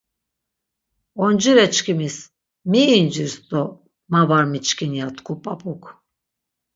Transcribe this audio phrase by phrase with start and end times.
[1.23, 2.15] Oncireçkimis
[2.69, 3.61] mi incirs do
[4.11, 5.83] ma var miçkin ya tku p̌ap̌uk.